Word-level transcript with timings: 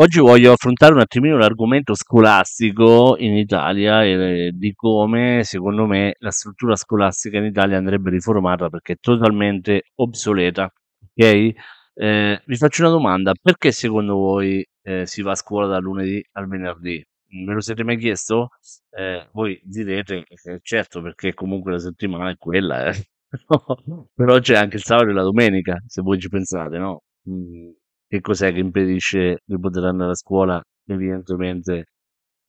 Oggi 0.00 0.20
voglio 0.20 0.52
affrontare 0.52 0.94
un 0.94 1.00
attimino 1.00 1.36
l'argomento 1.36 1.92
scolastico 1.96 3.16
in 3.18 3.34
Italia 3.36 4.04
e 4.04 4.52
di 4.54 4.72
come, 4.72 5.40
secondo 5.42 5.86
me, 5.86 6.14
la 6.20 6.30
struttura 6.30 6.76
scolastica 6.76 7.38
in 7.38 7.46
Italia 7.46 7.78
andrebbe 7.78 8.10
riformata 8.10 8.68
perché 8.68 8.92
è 8.92 8.96
totalmente 9.00 9.90
obsoleta. 9.96 10.72
Ok? 11.02 11.52
Eh, 11.94 12.42
vi 12.46 12.56
faccio 12.56 12.82
una 12.82 12.92
domanda: 12.92 13.32
perché 13.42 13.72
secondo 13.72 14.14
voi 14.14 14.64
eh, 14.82 15.04
si 15.04 15.20
va 15.22 15.32
a 15.32 15.34
scuola 15.34 15.66
dal 15.66 15.82
lunedì 15.82 16.24
al 16.32 16.46
venerdì? 16.46 17.04
Me 17.30 17.54
lo 17.54 17.60
siete 17.60 17.82
mai 17.82 17.96
chiesto? 17.98 18.50
Eh, 18.90 19.28
voi 19.32 19.60
direte 19.64 20.22
che 20.28 20.60
certo, 20.62 21.02
perché 21.02 21.34
comunque 21.34 21.72
la 21.72 21.80
settimana 21.80 22.30
è 22.30 22.36
quella, 22.36 22.86
eh. 22.86 23.08
Però 24.14 24.38
c'è 24.38 24.54
anche 24.54 24.76
il 24.76 24.84
sabato 24.84 25.08
e 25.08 25.12
la 25.12 25.22
domenica, 25.22 25.82
se 25.88 26.02
voi 26.02 26.20
ci 26.20 26.28
pensate, 26.28 26.78
no? 26.78 27.02
Mm, 27.28 27.70
che 28.08 28.20
cos'è 28.20 28.52
che 28.52 28.60
impedisce 28.60 29.40
di 29.44 29.58
poter 29.58 29.84
andare 29.84 30.12
a 30.12 30.14
scuola, 30.14 30.62
evidentemente, 30.86 31.86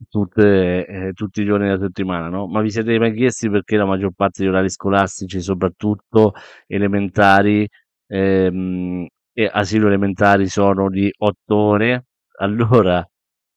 tutte, 0.10 0.86
eh, 0.86 1.12
tutti 1.14 1.42
i 1.42 1.46
giorni 1.46 1.68
della 1.68 1.80
settimana, 1.80 2.30
no? 2.30 2.48
Ma 2.48 2.62
vi 2.62 2.70
siete 2.72 2.98
mai 3.00 3.14
chiesti 3.14 3.50
perché 3.50 3.76
la 3.78 3.86
maggior 3.86 4.12
parte 4.16 4.42
degli 4.44 4.52
orari 4.52 4.70
scolastici, 4.70 5.42
soprattutto 5.42 6.34
elementari 6.68 7.68
ehm, 8.08 9.06
e 9.34 9.50
asilo 9.52 9.88
elementari, 9.88 10.48
sono 10.48 10.90
di 10.90 11.12
otto 11.18 11.56
ore? 11.56 12.06
Allora, 12.40 13.06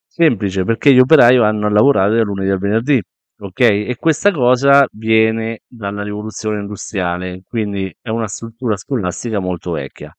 semplice, 0.07 0.65
perché 0.65 0.93
gli 0.93 0.98
operai 0.98 1.37
vanno 1.39 1.67
a 1.67 1.71
lavorare 1.71 2.17
dal 2.17 2.27
lunedì 2.27 2.51
al 2.51 2.59
venerdì. 2.59 3.01
Ok? 3.41 3.61
E 3.61 3.97
questa 3.98 4.31
cosa 4.33 4.87
viene 4.93 5.61
dalla 5.67 6.03
rivoluzione 6.03 6.61
industriale, 6.61 7.43
quindi 7.48 7.93
è 8.01 8.09
una 8.11 8.29
struttura 8.29 8.77
scolastica 8.77 9.41
molto 9.41 9.73
vecchia. 9.73 10.15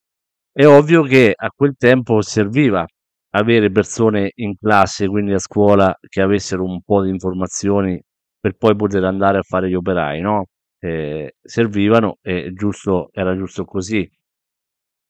È 0.55 0.67
ovvio 0.67 1.02
che 1.02 1.34
a 1.35 1.49
quel 1.49 1.75
tempo 1.77 2.21
serviva 2.21 2.85
avere 3.31 3.71
persone 3.71 4.31
in 4.35 4.55
classe, 4.55 5.07
quindi 5.07 5.34
a 5.34 5.39
scuola, 5.39 5.95
che 6.07 6.21
avessero 6.21 6.63
un 6.63 6.81
po' 6.84 7.02
di 7.02 7.09
informazioni 7.09 7.99
per 8.40 8.54
poi 8.57 8.76
poter 8.76 9.04
andare 9.04 9.40
a 9.40 9.41
fare 9.41 9.68
gli 9.70 9.74
operai, 9.74 10.21
no? 10.21 10.46
Eh, 10.79 11.35
servivano 11.41 12.18
e 12.21 12.51
giusto, 12.54 13.09
era 13.13 13.35
giusto 13.35 13.65
così. 13.65 14.07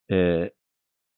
Eh, 0.06 0.54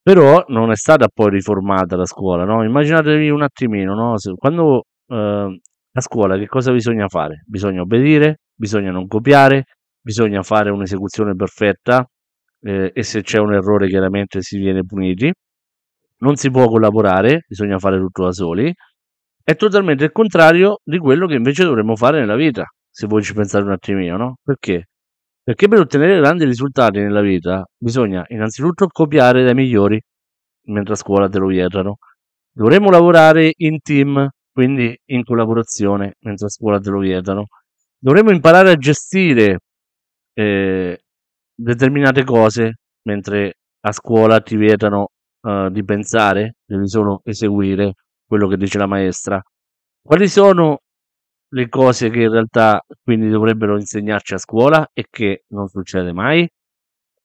però 0.01 0.43
non 0.47 0.71
è 0.71 0.75
stata 0.75 1.07
poi 1.13 1.29
riformata 1.31 1.95
la 1.95 2.05
scuola, 2.05 2.45
no? 2.45 2.63
Immaginatevi 2.63 3.29
un 3.29 3.43
attimino, 3.43 3.93
no? 3.93 4.15
Quando 4.37 4.85
eh, 5.07 5.59
a 5.93 6.01
scuola 6.01 6.37
che 6.37 6.47
cosa 6.47 6.71
bisogna 6.71 7.07
fare? 7.07 7.43
Bisogna 7.45 7.81
obbedire, 7.81 8.39
bisogna 8.55 8.91
non 8.91 9.07
copiare, 9.07 9.65
bisogna 10.01 10.41
fare 10.43 10.71
un'esecuzione 10.71 11.35
perfetta 11.35 12.07
eh, 12.65 12.91
e 12.93 13.03
se 13.03 13.21
c'è 13.21 13.37
un 13.39 13.53
errore 13.53 13.87
chiaramente 13.87 14.41
si 14.41 14.57
viene 14.57 14.83
puniti. 14.83 15.31
Non 16.17 16.35
si 16.35 16.49
può 16.49 16.67
collaborare, 16.67 17.45
bisogna 17.47 17.77
fare 17.77 17.99
tutto 17.99 18.23
da 18.23 18.31
soli. 18.31 18.73
È 19.43 19.55
totalmente 19.55 20.05
il 20.05 20.11
contrario 20.11 20.79
di 20.83 20.97
quello 20.97 21.27
che 21.27 21.35
invece 21.35 21.63
dovremmo 21.63 21.95
fare 21.95 22.19
nella 22.19 22.35
vita, 22.35 22.65
se 22.89 23.05
voi 23.07 23.21
ci 23.23 23.33
pensate 23.33 23.65
un 23.65 23.73
attimino, 23.73 24.17
no? 24.17 24.37
Perché? 24.43 24.85
Perché 25.43 25.67
per 25.67 25.79
ottenere 25.79 26.17
grandi 26.17 26.45
risultati 26.45 26.99
nella 26.99 27.21
vita 27.21 27.63
bisogna 27.77 28.23
innanzitutto 28.29 28.87
copiare 28.87 29.43
dai 29.43 29.53
migliori, 29.53 30.01
mentre 30.69 30.93
a 30.93 30.97
scuola 30.97 31.29
te 31.29 31.37
lo 31.37 31.47
vietano. 31.47 31.97
Dovremmo 32.51 32.89
lavorare 32.89 33.53
in 33.57 33.79
team, 33.81 34.27
quindi 34.51 34.97
in 35.11 35.23
collaborazione, 35.23 36.13
mentre 36.21 36.47
a 36.47 36.49
scuola 36.49 36.79
te 36.79 36.89
lo 36.89 36.99
vietano. 36.99 37.45
Dovremmo 37.99 38.31
imparare 38.31 38.71
a 38.71 38.75
gestire 38.75 39.59
eh, 40.33 40.99
determinate 41.55 42.23
cose, 42.23 42.79
mentre 43.03 43.53
a 43.81 43.91
scuola 43.91 44.41
ti 44.41 44.55
vietano 44.55 45.09
eh, 45.41 45.69
di 45.71 45.83
pensare, 45.83 46.55
devi 46.65 46.87
solo 46.87 47.21
eseguire 47.23 47.93
quello 48.25 48.47
che 48.47 48.57
dice 48.57 48.77
la 48.77 48.87
maestra. 48.87 49.41
Quali 50.01 50.27
sono 50.27 50.79
le 51.49 51.69
cose 51.69 52.09
che 52.09 52.21
in 52.21 52.31
realtà 52.31 52.81
quindi 53.03 53.29
dovrebbero 53.29 53.75
insegnarci 53.77 54.33
a 54.33 54.37
scuola 54.37 54.89
e 54.93 55.05
che 55.09 55.45
non 55.49 55.67
succede 55.67 56.11
mai? 56.11 56.47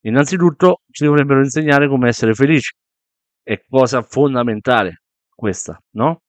Innanzitutto 0.02 0.82
ci 0.90 1.04
dovrebbero 1.04 1.40
insegnare 1.40 1.88
come 1.88 2.08
essere 2.08 2.32
felici, 2.32 2.72
è 3.42 3.60
cosa 3.68 4.02
fondamentale 4.02 5.02
questa, 5.34 5.78
no? 5.96 6.20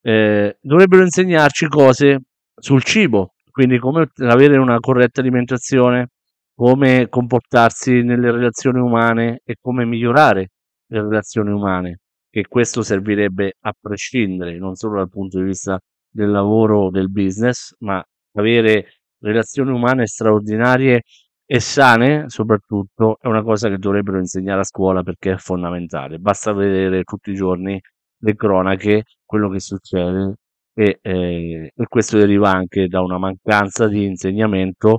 Eh, 0.00 0.56
dovrebbero 0.60 1.02
insegnarci 1.02 1.66
cose 1.68 2.20
sul 2.54 2.82
cibo, 2.82 3.34
quindi 3.50 3.78
come 3.78 4.08
avere 4.18 4.56
una 4.58 4.78
corretta 4.78 5.20
alimentazione, 5.20 6.10
come 6.58 7.06
comportarsi 7.08 8.02
nelle 8.02 8.32
relazioni 8.32 8.80
umane 8.80 9.42
e 9.44 9.54
come 9.60 9.84
migliorare 9.84 10.48
le 10.88 11.00
relazioni 11.02 11.52
umane, 11.52 12.00
che 12.28 12.48
questo 12.48 12.82
servirebbe 12.82 13.52
a 13.60 13.72
prescindere, 13.80 14.58
non 14.58 14.74
solo 14.74 14.96
dal 14.96 15.08
punto 15.08 15.38
di 15.38 15.44
vista 15.44 15.78
del 16.10 16.30
lavoro, 16.30 16.90
del 16.90 17.12
business, 17.12 17.76
ma 17.78 18.04
avere 18.32 18.86
relazioni 19.20 19.70
umane 19.70 20.08
straordinarie 20.08 21.02
e 21.46 21.60
sane, 21.60 22.24
soprattutto, 22.26 23.18
è 23.20 23.28
una 23.28 23.44
cosa 23.44 23.68
che 23.68 23.78
dovrebbero 23.78 24.18
insegnare 24.18 24.62
a 24.62 24.64
scuola 24.64 25.04
perché 25.04 25.34
è 25.34 25.36
fondamentale. 25.36 26.18
Basta 26.18 26.52
vedere 26.52 27.04
tutti 27.04 27.30
i 27.30 27.36
giorni 27.36 27.80
le 28.20 28.34
cronache, 28.34 29.04
quello 29.24 29.48
che 29.48 29.60
succede 29.60 30.34
e, 30.74 30.98
eh, 31.02 31.72
e 31.72 31.86
questo 31.88 32.18
deriva 32.18 32.50
anche 32.50 32.88
da 32.88 33.00
una 33.00 33.18
mancanza 33.18 33.86
di 33.86 34.04
insegnamento 34.04 34.98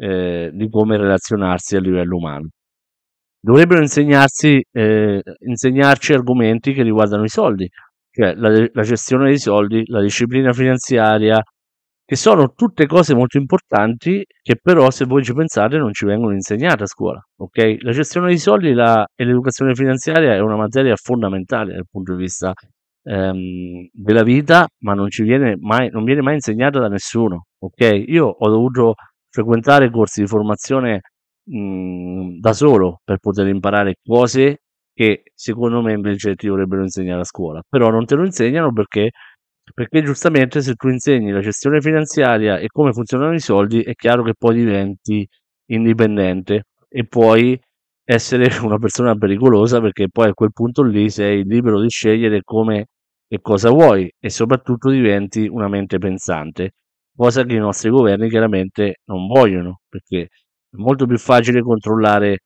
eh, 0.00 0.50
di 0.52 0.68
come 0.70 0.96
relazionarsi 0.96 1.76
a 1.76 1.80
livello 1.80 2.16
umano. 2.16 2.48
Dovrebbero 3.38 3.80
insegnarsi, 3.80 4.62
eh, 4.72 5.22
insegnarci 5.46 6.12
argomenti 6.12 6.72
che 6.72 6.82
riguardano 6.82 7.24
i 7.24 7.28
soldi, 7.28 7.68
cioè 8.10 8.34
la, 8.34 8.66
la 8.72 8.82
gestione 8.82 9.26
dei 9.26 9.38
soldi, 9.38 9.82
la 9.86 10.00
disciplina 10.00 10.52
finanziaria, 10.52 11.42
che 12.04 12.16
sono 12.16 12.52
tutte 12.54 12.86
cose 12.86 13.14
molto 13.14 13.38
importanti 13.38 14.24
che 14.42 14.56
però 14.60 14.90
se 14.90 15.04
voi 15.04 15.22
ci 15.22 15.32
pensate 15.32 15.76
non 15.76 15.92
ci 15.92 16.06
vengono 16.06 16.32
insegnate 16.34 16.82
a 16.82 16.86
scuola, 16.86 17.20
ok? 17.36 17.76
La 17.80 17.92
gestione 17.92 18.28
dei 18.28 18.38
soldi 18.38 18.72
la, 18.72 19.06
e 19.14 19.24
l'educazione 19.24 19.74
finanziaria 19.74 20.34
è 20.34 20.40
una 20.40 20.56
materia 20.56 20.96
fondamentale 20.96 21.74
dal 21.74 21.86
punto 21.88 22.14
di 22.14 22.22
vista 22.22 22.52
ehm, 23.04 23.88
della 23.92 24.22
vita, 24.22 24.66
ma 24.80 24.94
non 24.94 25.08
ci 25.08 25.22
viene 25.22 25.56
mai, 25.60 25.88
non 25.90 26.04
viene 26.04 26.22
mai 26.22 26.34
insegnata 26.34 26.80
da 26.80 26.88
nessuno, 26.88 27.44
ok? 27.58 28.04
Io 28.06 28.26
ho 28.26 28.48
dovuto 28.48 28.94
frequentare 29.30 29.90
corsi 29.90 30.22
di 30.22 30.26
formazione 30.26 31.00
mh, 31.44 32.38
da 32.40 32.52
solo 32.52 33.00
per 33.04 33.18
poter 33.18 33.46
imparare 33.48 33.94
cose 34.04 34.58
che 34.92 35.22
secondo 35.34 35.80
me 35.82 35.92
invece 35.92 36.34
ti 36.34 36.46
dovrebbero 36.46 36.82
insegnare 36.82 37.20
a 37.22 37.24
scuola, 37.24 37.62
però 37.68 37.90
non 37.90 38.04
te 38.06 38.14
lo 38.16 38.24
insegnano 38.24 38.72
perché 38.72 39.10
perché 39.74 40.02
giustamente 40.02 40.60
se 40.62 40.74
tu 40.74 40.88
insegni 40.88 41.30
la 41.30 41.40
gestione 41.40 41.80
finanziaria 41.80 42.58
e 42.58 42.66
come 42.68 42.92
funzionano 42.92 43.34
i 43.34 43.40
soldi, 43.40 43.82
è 43.82 43.94
chiaro 43.94 44.22
che 44.24 44.34
poi 44.36 44.56
diventi 44.56 45.26
indipendente 45.66 46.64
e 46.88 47.06
puoi 47.06 47.58
essere 48.04 48.48
una 48.64 48.78
persona 48.78 49.14
pericolosa 49.14 49.80
perché 49.80 50.08
poi 50.10 50.28
a 50.28 50.34
quel 50.34 50.52
punto 50.52 50.82
lì 50.82 51.08
sei 51.10 51.44
libero 51.44 51.80
di 51.80 51.88
scegliere 51.88 52.40
come 52.42 52.86
e 53.28 53.40
cosa 53.40 53.70
vuoi 53.70 54.12
e 54.18 54.28
soprattutto 54.30 54.90
diventi 54.90 55.46
una 55.46 55.68
mente 55.68 55.98
pensante, 55.98 56.72
cosa 57.20 57.44
che 57.44 57.52
i 57.54 57.58
nostri 57.58 57.90
governi 57.90 58.30
chiaramente 58.30 59.00
non 59.04 59.26
vogliono, 59.26 59.80
perché 59.90 60.22
è 60.22 60.76
molto 60.76 61.04
più 61.04 61.18
facile 61.18 61.60
controllare 61.60 62.38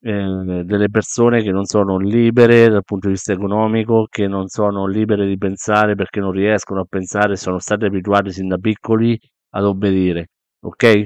eh, 0.00 0.62
delle 0.64 0.88
persone 0.88 1.42
che 1.42 1.50
non 1.50 1.66
sono 1.66 1.98
libere 1.98 2.70
dal 2.70 2.84
punto 2.84 3.08
di 3.08 3.12
vista 3.12 3.34
economico, 3.34 4.06
che 4.08 4.26
non 4.26 4.46
sono 4.48 4.86
libere 4.86 5.26
di 5.26 5.36
pensare 5.36 5.94
perché 5.94 6.20
non 6.20 6.30
riescono 6.30 6.80
a 6.80 6.86
pensare, 6.88 7.36
sono 7.36 7.58
state 7.58 7.84
abituate 7.84 8.30
sin 8.30 8.48
da 8.48 8.56
piccoli 8.56 9.18
ad 9.50 9.64
obbedire, 9.64 10.28
ok? 10.60 11.04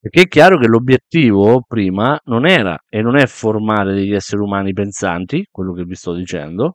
Perché 0.00 0.22
è 0.22 0.28
chiaro 0.28 0.56
che 0.58 0.68
l'obiettivo 0.68 1.62
prima 1.66 2.18
non 2.24 2.46
era 2.46 2.78
e 2.88 3.02
non 3.02 3.16
è 3.18 3.26
formare 3.26 3.92
degli 3.92 4.14
esseri 4.14 4.40
umani 4.40 4.72
pensanti, 4.72 5.46
quello 5.50 5.74
che 5.74 5.84
vi 5.84 5.94
sto 5.94 6.14
dicendo, 6.14 6.74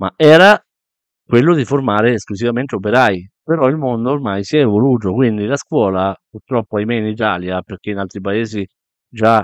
ma 0.00 0.12
era 0.16 0.60
quello 1.26 1.54
di 1.54 1.64
formare 1.64 2.12
esclusivamente 2.12 2.74
operai. 2.74 3.26
Però 3.46 3.68
il 3.68 3.76
mondo 3.76 4.10
ormai 4.10 4.42
si 4.42 4.56
è 4.56 4.60
evoluto, 4.60 5.12
quindi 5.12 5.44
la 5.46 5.56
scuola, 5.56 6.16
purtroppo 6.30 6.76
ahimè 6.78 6.94
in 6.94 7.06
Italia, 7.06 7.60
perché 7.60 7.90
in 7.90 7.98
altri 7.98 8.20
paesi 8.20 8.66
già 9.06 9.40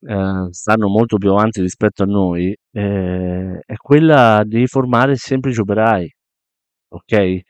eh, 0.00 0.46
stanno 0.50 0.88
molto 0.88 1.16
più 1.16 1.30
avanti 1.30 1.62
rispetto 1.62 2.02
a 2.02 2.06
noi, 2.06 2.54
eh, 2.72 3.58
è 3.64 3.76
quella 3.76 4.42
di 4.44 4.66
formare 4.66 5.16
semplici 5.16 5.60
operai, 5.60 6.10
ok? 6.90 7.40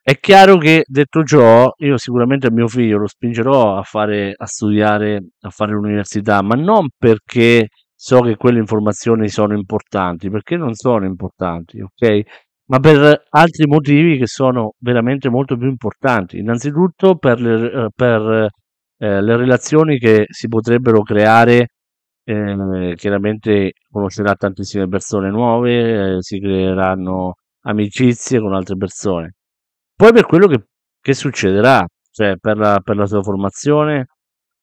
È 0.00 0.18
chiaro 0.20 0.56
che 0.56 0.84
detto 0.86 1.22
ciò, 1.24 1.68
io 1.78 1.96
sicuramente 1.98 2.46
a 2.46 2.52
mio 2.52 2.68
figlio 2.68 2.96
lo 2.98 3.08
spingerò 3.08 3.76
a 3.76 3.82
fare, 3.82 4.32
a 4.36 4.46
studiare, 4.46 5.20
a 5.40 5.50
fare 5.50 5.72
l'università, 5.72 6.42
ma 6.42 6.54
non 6.54 6.88
perché 6.96 7.68
so 7.92 8.20
che 8.20 8.36
quelle 8.36 8.58
informazioni 8.60 9.28
sono 9.28 9.54
importanti, 9.56 10.30
perché 10.30 10.56
non 10.56 10.74
sono 10.74 11.04
importanti, 11.06 11.80
ok? 11.80 12.20
Ma 12.68 12.80
per 12.80 13.26
altri 13.30 13.66
motivi 13.66 14.18
che 14.18 14.26
sono 14.26 14.74
veramente 14.78 15.28
molto 15.30 15.56
più 15.56 15.68
importanti. 15.68 16.38
Innanzitutto 16.38 17.16
per 17.16 17.40
le, 17.40 17.88
per, 17.94 18.48
eh, 18.98 19.22
le 19.22 19.36
relazioni 19.36 19.98
che 19.98 20.26
si 20.28 20.48
potrebbero 20.48 21.02
creare 21.02 21.68
ehm, 22.24 22.94
chiaramente 22.94 23.72
conoscerà 23.90 24.34
tantissime 24.34 24.88
persone 24.88 25.30
nuove, 25.30 26.14
ehm, 26.14 26.18
si 26.18 26.40
creeranno 26.40 27.34
amicizie 27.66 28.40
con 28.40 28.54
altre 28.54 28.76
persone. 28.76 29.34
Poi 29.94 30.12
per 30.12 30.26
quello 30.26 30.46
che 30.48 30.64
che 31.06 31.14
succederà, 31.14 31.86
cioè 32.10 32.36
per 32.36 32.56
la 32.56 32.80
per 32.82 32.96
la 32.96 33.06
sua 33.06 33.22
formazione, 33.22 34.06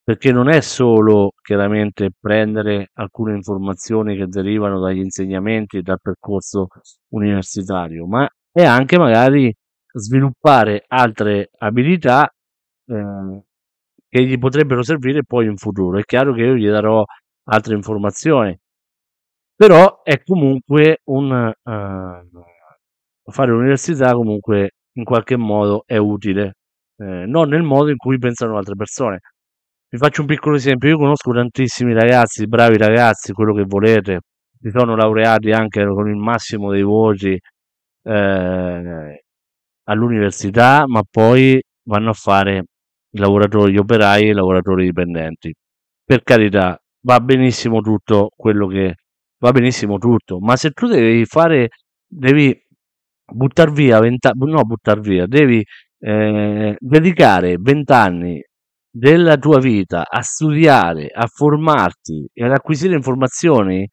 perché 0.03 0.31
non 0.33 0.49
è 0.49 0.59
solo 0.61 1.31
chiaramente 1.41 2.09
prendere 2.19 2.89
alcune 2.95 3.35
informazioni 3.35 4.15
che 4.17 4.27
derivano 4.27 4.79
dagli 4.81 4.99
insegnamenti 4.99 5.77
e 5.77 5.81
dal 5.81 5.99
percorso 6.01 6.67
universitario, 7.13 8.05
ma 8.07 8.27
è 8.51 8.63
anche 8.65 8.97
magari 8.97 9.53
sviluppare 9.93 10.83
altre 10.87 11.49
abilità, 11.59 12.29
ehm, 12.87 13.41
che 14.09 14.25
gli 14.25 14.37
potrebbero 14.39 14.83
servire 14.83 15.23
poi 15.25 15.45
in 15.47 15.57
futuro. 15.57 15.97
È 15.99 16.03
chiaro 16.03 16.33
che 16.33 16.41
io 16.43 16.55
gli 16.55 16.67
darò 16.69 17.03
altre 17.45 17.75
informazioni. 17.75 18.57
Però 19.59 20.01
è 20.03 20.21
comunque 20.23 21.01
un 21.05 21.31
ehm, 21.63 22.29
fare 23.31 23.51
l'università 23.51 24.13
comunque 24.13 24.71
in 24.93 25.03
qualche 25.03 25.37
modo 25.37 25.83
è 25.85 25.97
utile, 25.97 26.55
ehm, 26.97 27.29
non 27.29 27.49
nel 27.49 27.61
modo 27.63 27.89
in 27.91 27.97
cui 27.97 28.17
pensano 28.17 28.57
altre 28.57 28.75
persone. 28.75 29.19
Vi 29.93 29.99
faccio 29.99 30.21
un 30.21 30.27
piccolo 30.27 30.55
esempio: 30.55 30.89
io 30.89 30.97
conosco 30.97 31.31
tantissimi 31.33 31.93
ragazzi, 31.93 32.47
bravi 32.47 32.77
ragazzi, 32.77 33.31
quello 33.31 33.53
che 33.53 33.63
volete, 33.67 34.21
si 34.59 34.71
sono 34.71 34.95
laureati 34.95 35.51
anche 35.51 35.85
con 35.85 36.09
il 36.09 36.15
massimo 36.15 36.71
dei 36.71 36.81
voti, 36.81 37.39
ehm, 38.03 39.15
all'università, 39.83 40.85
ma 40.87 41.03
poi 41.07 41.61
vanno 41.83 42.09
a 42.09 42.13
fare 42.13 42.63
i 43.11 43.19
lavoratori 43.19 43.77
operai 43.77 44.23
e 44.23 44.29
i 44.29 44.33
lavoratori 44.33 44.85
dipendenti. 44.85 45.53
Per 46.03 46.23
carità, 46.23 46.75
va 47.01 47.19
benissimo 47.19 47.81
tutto 47.81 48.29
quello 48.35 48.65
che 48.67 48.95
va 49.39 49.51
benissimo 49.51 49.99
tutto, 49.99 50.39
ma 50.39 50.55
se 50.55 50.71
tu 50.71 50.87
devi 50.87 51.23
fare 51.25 51.69
devi 52.07 52.59
buttar 53.31 53.71
via 53.71 53.99
20 53.99 54.25
a 54.27 54.31
no 54.35 54.63
buttar 54.63 54.99
via, 55.01 55.27
devi, 55.27 55.63
ehm, 55.99 56.75
dedicare 56.79 57.57
20 57.59 57.91
anni 57.91 58.43
della 58.95 59.37
tua 59.37 59.59
vita 59.59 60.05
a 60.07 60.21
studiare, 60.21 61.07
a 61.11 61.25
formarti 61.25 62.27
e 62.31 62.45
ad 62.45 62.51
acquisire 62.51 62.93
informazioni, 62.93 63.87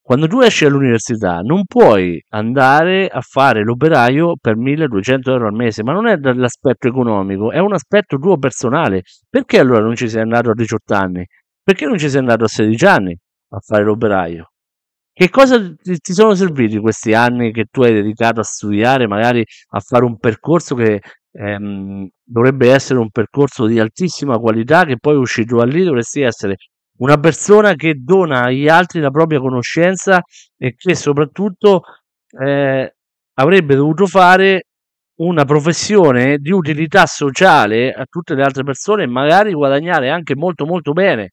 quando 0.00 0.28
tu 0.28 0.40
esci 0.40 0.64
all'università 0.64 1.40
non 1.40 1.64
puoi 1.64 2.22
andare 2.28 3.08
a 3.08 3.20
fare 3.22 3.64
l'operaio 3.64 4.36
per 4.40 4.56
1.200 4.56 5.30
euro 5.32 5.48
al 5.48 5.52
mese, 5.52 5.82
ma 5.82 5.92
non 5.92 6.06
è 6.06 6.16
dall'aspetto 6.16 6.86
economico, 6.86 7.50
è 7.50 7.58
un 7.58 7.72
aspetto 7.72 8.16
tuo 8.16 8.38
personale. 8.38 9.02
Perché 9.28 9.58
allora 9.58 9.80
non 9.80 9.96
ci 9.96 10.08
sei 10.08 10.22
andato 10.22 10.50
a 10.50 10.54
18 10.54 10.94
anni? 10.94 11.26
Perché 11.60 11.86
non 11.86 11.98
ci 11.98 12.08
sei 12.08 12.20
andato 12.20 12.44
a 12.44 12.48
16 12.48 12.86
anni 12.86 13.18
a 13.48 13.58
fare 13.58 13.82
l'operaio? 13.82 14.52
Che 15.12 15.28
cosa 15.28 15.58
ti, 15.74 16.12
sono 16.12 16.34
serviti 16.34 16.78
questi 16.78 17.12
anni 17.12 17.50
che 17.50 17.64
tu 17.68 17.82
hai 17.82 17.92
dedicato 17.92 18.38
a 18.40 18.44
studiare, 18.44 19.08
magari 19.08 19.44
a 19.70 19.80
fare 19.80 20.04
un 20.04 20.18
percorso 20.18 20.76
che 20.76 21.00
ehm, 21.36 22.08
dovrebbe 22.24 22.70
essere 22.70 22.98
un 22.98 23.10
percorso 23.10 23.66
di 23.66 23.78
altissima 23.78 24.38
qualità, 24.38 24.84
che 24.84 24.98
poi 24.98 25.16
uscito 25.16 25.56
da 25.56 25.64
lì 25.64 25.84
dovresti 25.84 26.22
essere 26.22 26.56
una 26.98 27.18
persona 27.18 27.74
che 27.74 27.94
dona 27.98 28.44
agli 28.44 28.68
altri 28.68 29.00
la 29.00 29.10
propria 29.10 29.38
conoscenza 29.38 30.22
e 30.56 30.74
che 30.74 30.94
soprattutto 30.94 31.82
eh, 32.40 32.94
avrebbe 33.34 33.74
dovuto 33.74 34.06
fare 34.06 34.62
una 35.18 35.44
professione 35.44 36.38
di 36.38 36.50
utilità 36.52 37.06
sociale 37.06 37.92
a 37.92 38.04
tutte 38.08 38.34
le 38.34 38.42
altre 38.42 38.64
persone 38.64 39.04
e 39.04 39.06
magari 39.06 39.52
guadagnare 39.52 40.10
anche 40.10 40.34
molto 40.36 40.66
molto 40.66 40.92
bene. 40.92 41.30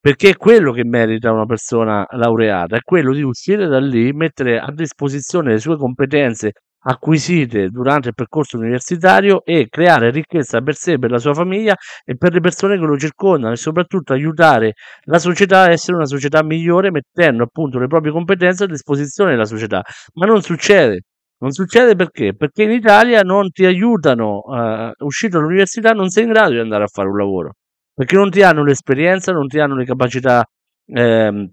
Perché 0.00 0.30
è 0.30 0.36
quello 0.36 0.72
che 0.72 0.84
merita 0.84 1.32
una 1.32 1.44
persona 1.44 2.06
laureata, 2.10 2.76
è 2.76 2.80
quello 2.82 3.12
di 3.12 3.22
uscire 3.22 3.66
da 3.66 3.80
lì, 3.80 4.12
mettere 4.12 4.58
a 4.58 4.70
disposizione 4.72 5.52
le 5.52 5.58
sue 5.58 5.76
competenze 5.76 6.52
acquisite 6.80 7.68
durante 7.68 8.08
il 8.08 8.14
percorso 8.14 8.56
universitario 8.56 9.44
e 9.44 9.68
creare 9.68 10.10
ricchezza 10.10 10.60
per 10.60 10.74
sé, 10.74 10.98
per 10.98 11.10
la 11.10 11.18
sua 11.18 11.34
famiglia 11.34 11.74
e 12.04 12.16
per 12.16 12.32
le 12.32 12.40
persone 12.40 12.78
che 12.78 12.84
lo 12.84 12.96
circondano 12.96 13.52
e 13.52 13.56
soprattutto 13.56 14.12
aiutare 14.12 14.74
la 15.04 15.18
società 15.18 15.62
a 15.62 15.70
essere 15.70 15.96
una 15.96 16.06
società 16.06 16.42
migliore 16.42 16.90
mettendo 16.90 17.42
appunto 17.44 17.78
le 17.78 17.86
proprie 17.86 18.12
competenze 18.12 18.64
a 18.64 18.66
disposizione 18.66 19.32
della 19.32 19.44
società. 19.44 19.82
Ma 20.14 20.26
non 20.26 20.42
succede. 20.42 21.02
Non 21.40 21.52
succede 21.52 21.94
perché? 21.94 22.34
Perché 22.34 22.64
in 22.64 22.72
Italia 22.72 23.20
non 23.22 23.50
ti 23.50 23.64
aiutano, 23.64 24.42
uh, 24.44 25.04
uscito 25.04 25.38
dall'università 25.38 25.92
non 25.92 26.08
sei 26.08 26.24
in 26.24 26.30
grado 26.30 26.50
di 26.52 26.58
andare 26.58 26.82
a 26.84 26.88
fare 26.88 27.08
un 27.08 27.16
lavoro 27.16 27.52
perché 27.98 28.14
non 28.14 28.30
ti 28.30 28.42
hanno 28.42 28.62
l'esperienza, 28.62 29.32
non 29.32 29.48
ti 29.48 29.58
hanno 29.58 29.74
le 29.74 29.84
capacità 29.84 30.44
ehm, 30.86 31.52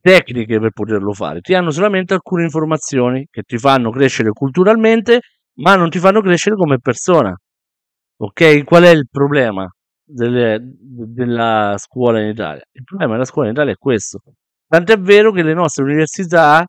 tecniche 0.00 0.58
per 0.58 0.70
poterlo 0.70 1.12
fare, 1.12 1.40
ti 1.40 1.54
hanno 1.54 1.70
solamente 1.70 2.14
alcune 2.14 2.44
informazioni 2.44 3.26
che 3.30 3.42
ti 3.42 3.58
fanno 3.58 3.90
crescere 3.90 4.30
culturalmente, 4.30 5.20
ma 5.58 5.76
non 5.76 5.90
ti 5.90 5.98
fanno 5.98 6.20
crescere 6.20 6.56
come 6.56 6.78
persona. 6.78 7.34
Ok? 8.16 8.64
Qual 8.64 8.82
è 8.84 8.90
il 8.90 9.08
problema 9.10 9.68
delle, 10.04 10.58
della 10.60 11.74
scuola 11.78 12.20
in 12.20 12.28
Italia? 12.28 12.62
Il 12.72 12.84
problema 12.84 13.12
della 13.12 13.24
scuola 13.24 13.48
in 13.48 13.54
Italia 13.54 13.72
è 13.72 13.76
questo. 13.76 14.20
Tant'è 14.66 14.98
vero 14.98 15.30
che 15.32 15.42
le 15.42 15.54
nostre 15.54 15.84
università, 15.84 16.64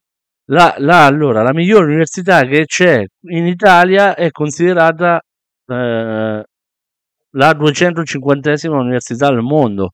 la, 0.50 0.76
la, 0.78 1.06
allora, 1.06 1.42
la 1.42 1.54
migliore 1.54 1.86
università 1.86 2.44
che 2.44 2.66
c'è 2.66 3.04
in 3.30 3.48
Italia 3.48 4.16
è 4.16 4.30
considerata 4.32 5.20
eh, 5.66 6.44
la 7.36 7.52
250esima 7.52 8.74
università 8.76 9.28
al 9.28 9.42
mondo. 9.42 9.92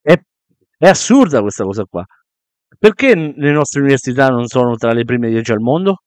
È, 0.00 0.14
è 0.76 0.88
assurda 0.88 1.40
questa 1.40 1.64
cosa 1.64 1.84
qua. 1.84 2.04
Perché 2.82 3.14
le 3.14 3.52
nostre 3.52 3.78
università 3.80 4.26
non 4.26 4.46
sono 4.46 4.74
tra 4.74 4.92
le 4.92 5.04
prime 5.04 5.28
10 5.28 5.52
al 5.52 5.60
mondo? 5.60 5.98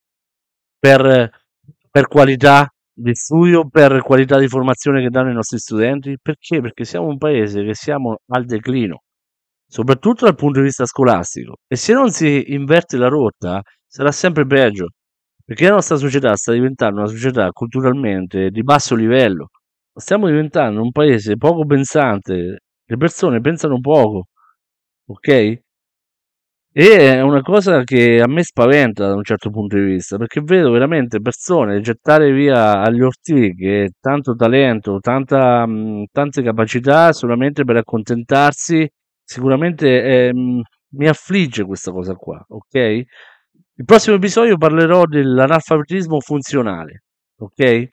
Per, 0.78 1.30
per 1.90 2.08
qualità 2.10 2.70
di 2.94 3.16
studio, 3.16 3.70
per 3.70 4.02
qualità 4.02 4.38
di 4.38 4.50
formazione 4.50 5.02
che 5.02 5.10
danno 5.10 5.32
i 5.32 5.34
nostri 5.34 5.58
studenti? 5.58 6.18
Perché? 6.22 6.60
Perché 6.60 6.84
siamo 6.84 7.08
un 7.08 7.18
paese 7.18 7.64
che 7.64 7.74
siamo 7.74 8.18
al 8.28 8.44
declino, 8.44 9.04
soprattutto 9.66 10.26
dal 10.26 10.36
punto 10.36 10.60
di 10.60 10.66
vista 10.66 10.86
scolastico. 10.86 11.56
E 11.66 11.78
se 11.78 11.94
non 11.94 12.12
si 12.12 12.52
inverte 12.54 12.98
la 12.98 13.08
rotta, 13.08 13.62
sarà 13.88 14.12
sempre 14.12 14.46
peggio. 14.46 14.90
Perché 15.46 15.68
la 15.68 15.76
nostra 15.76 15.96
società 15.96 16.36
sta 16.36 16.52
diventando 16.52 17.00
una 17.00 17.10
società 17.10 17.50
culturalmente 17.52 18.50
di 18.50 18.64
basso 18.64 18.96
livello 18.96 19.50
stiamo 19.98 20.28
diventando 20.28 20.82
un 20.82 20.92
paese 20.92 21.38
poco 21.38 21.66
pensante, 21.66 22.64
le 22.84 22.98
persone 22.98 23.40
pensano 23.40 23.80
poco, 23.80 24.26
ok? 25.08 25.64
E 26.78 26.98
è 26.98 27.22
una 27.22 27.42
cosa 27.42 27.84
che 27.86 28.20
a 28.20 28.28
me 28.28 28.44
spaventa 28.44 29.08
da 29.08 29.16
un 29.16 29.24
certo 29.24 29.50
punto 29.50 29.78
di 29.78 29.84
vista, 29.86 30.18
perché 30.18 30.42
vedo 30.42 30.72
veramente 30.72 31.22
persone 31.22 31.80
gettare 31.80 32.34
via 32.34 32.82
agli 32.82 33.02
ortiche 33.02 33.92
tanto 34.02 34.36
talento, 34.36 35.00
tanta, 35.00 35.66
mh, 35.66 36.08
tante 36.12 36.42
capacità 36.44 37.14
solamente 37.14 37.64
per 37.64 37.78
accontentarsi. 37.78 38.86
Sicuramente 39.24 40.04
eh, 40.04 40.34
mi 40.34 41.08
affligge 41.08 41.64
questa 41.64 41.92
cosa 41.94 42.14
qua, 42.16 42.44
ok? 42.46 42.76
Il 42.76 43.86
prossimo 43.86 44.18
episodio 44.18 44.58
parlerò 44.58 45.06
dell'analfabetismo 45.06 46.20
funzionale, 46.20 47.04
ok? 47.38 47.88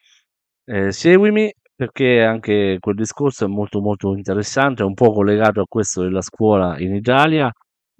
Eh, 0.64 0.90
seguimi 0.90 1.52
perché 1.72 2.20
anche 2.22 2.78
quel 2.80 2.96
discorso 2.96 3.44
è 3.44 3.48
molto 3.48 3.80
molto 3.80 4.12
interessante, 4.16 4.82
è 4.82 4.86
un 4.86 4.94
po' 4.94 5.12
collegato 5.12 5.60
a 5.60 5.66
questo 5.68 6.02
della 6.02 6.20
scuola 6.20 6.78
in 6.80 6.96
Italia, 6.96 7.48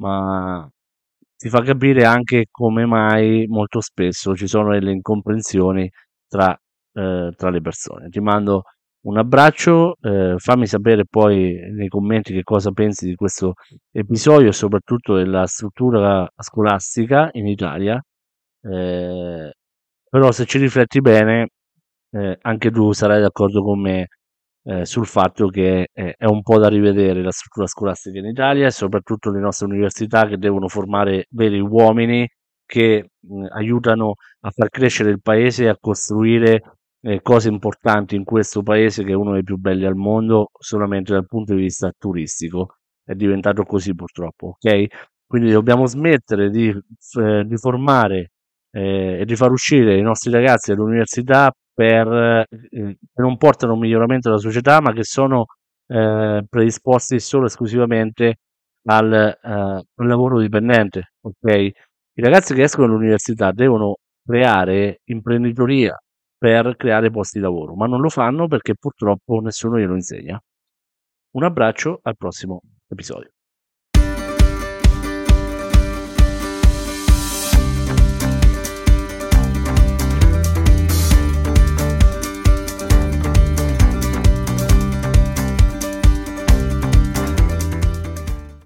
ma 0.02 0.68
ti 1.37 1.49
fa 1.49 1.62
capire 1.62 2.04
anche 2.04 2.47
come 2.50 2.87
mai 2.87 3.47
molto 3.49 3.80
spesso 3.80 4.35
ci 4.35 4.47
sono 4.47 4.73
delle 4.73 4.92
incomprensioni 4.92 5.90
tra, 6.28 6.56
eh, 6.94 7.32
tra 7.37 7.50
le 7.50 7.61
persone. 7.61 8.09
Ti 8.09 8.21
mando 8.21 8.64
un 9.02 9.18
abbraccio, 9.18 9.97
eh, 10.00 10.35
fammi 10.38 10.66
sapere 10.66 11.04
poi 11.09 11.54
nei 11.73 11.88
commenti 11.88 12.32
che 12.32 12.42
cosa 12.42 12.71
pensi 12.73 13.06
di 13.06 13.14
questo 13.14 13.54
episodio 13.92 14.49
e 14.49 14.52
soprattutto 14.52 15.16
della 15.16 15.47
struttura 15.47 16.28
scolastica 16.37 17.30
in 17.32 17.47
Italia. 17.49 18.00
Eh, 18.64 19.52
però 20.09 20.30
se 20.32 20.44
ci 20.47 20.59
rifletti 20.59 21.00
bene 21.00 21.49
eh, 22.11 22.38
anche 22.42 22.71
tu 22.71 22.92
sarai 22.92 23.21
d'accordo 23.21 23.62
con 23.62 23.80
me 23.80 24.09
eh, 24.64 24.85
sul 24.85 25.07
fatto 25.07 25.49
che 25.49 25.88
eh, 25.92 26.14
è 26.16 26.25
un 26.26 26.42
po' 26.42 26.59
da 26.59 26.69
rivedere 26.69 27.23
la 27.23 27.31
struttura 27.33 27.66
scolastica 27.66 28.19
in 28.19 28.26
Italia 28.26 28.66
e 28.66 28.71
soprattutto 28.71 29.31
le 29.31 29.40
nostre 29.40 29.66
università 29.66 30.26
che 30.26 30.38
devono 30.38 30.69
formare 30.69 31.26
veri 31.31 31.61
uomini 31.61 32.28
che 32.64 33.11
mh, 33.21 33.47
aiutano 33.52 34.14
a 34.40 34.50
far 34.50 34.69
crescere 34.69 35.11
il 35.11 35.21
paese 35.21 35.64
e 35.64 35.69
a 35.69 35.76
costruire 35.78 36.62
eh, 37.02 37.21
cose 37.23 37.49
importanti 37.49 38.14
in 38.14 38.25
questo 38.25 38.62
paese 38.62 39.04
che 39.04 39.12
è 39.12 39.14
uno 39.14 39.33
dei 39.33 39.42
più 39.42 39.57
belli 39.57 39.85
al 39.85 39.97
mondo 39.97 40.50
solamente 40.59 41.12
dal 41.12 41.26
punto 41.26 41.54
di 41.54 41.62
vista 41.62 41.92
turistico. 41.99 42.76
È 43.04 43.14
diventato 43.14 43.64
così 43.64 43.95
purtroppo, 43.95 44.57
ok? 44.59 44.87
Quindi 45.26 45.50
dobbiamo 45.50 45.87
smettere 45.87 46.50
di, 46.50 46.69
eh, 46.69 47.45
di 47.45 47.57
formare 47.57 48.31
eh, 48.71 49.19
e 49.21 49.25
di 49.25 49.35
far 49.37 49.50
uscire 49.50 49.97
i 49.99 50.02
nostri 50.02 50.31
ragazzi 50.31 50.73
dall'università 50.73 51.52
per, 51.72 52.06
eh, 52.12 52.46
che 52.48 52.96
non 53.14 53.36
portano 53.36 53.72
a 53.72 53.74
un 53.74 53.80
miglioramento 53.80 54.28
della 54.28 54.40
società, 54.40 54.80
ma 54.80 54.92
che 54.92 55.04
sono 55.04 55.46
eh, 55.86 56.44
predisposti 56.48 57.18
solo 57.20 57.44
e 57.44 57.46
esclusivamente 57.46 58.36
al, 58.84 59.38
uh, 59.42 59.48
al 59.48 60.06
lavoro 60.06 60.40
dipendente, 60.40 61.12
ok? 61.20 61.50
I 62.14 62.22
ragazzi 62.22 62.54
che 62.54 62.62
escono 62.62 62.88
dall'università 62.88 63.52
devono 63.52 63.96
creare 64.24 65.00
imprenditoria 65.04 65.96
per 66.36 66.76
creare 66.76 67.10
posti 67.10 67.38
di 67.38 67.44
lavoro, 67.44 67.74
ma 67.74 67.86
non 67.86 68.00
lo 68.00 68.08
fanno 68.08 68.48
perché 68.48 68.74
purtroppo 68.74 69.40
nessuno 69.40 69.78
glielo 69.78 69.94
insegna. 69.94 70.40
Un 71.34 71.44
abbraccio, 71.44 72.00
al 72.02 72.16
prossimo 72.16 72.60
episodio. 72.88 73.30